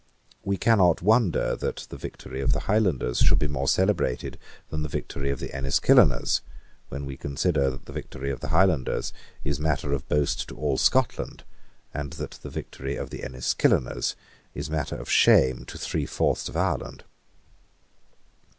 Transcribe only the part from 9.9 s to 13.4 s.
of boast to all Scotland, and that the victory of the